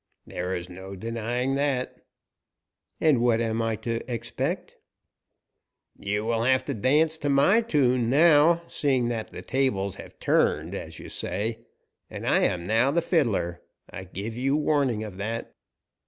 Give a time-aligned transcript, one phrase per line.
[0.25, 2.07] "There is no denying that."
[2.99, 4.75] "And what am I to expect?"
[5.95, 10.73] "You will have to dance to my tune, now, seeing that the tables have turned,
[10.73, 11.67] as you say,
[12.09, 13.61] and I am now the fiddler.
[13.91, 15.53] I gave you warning of that."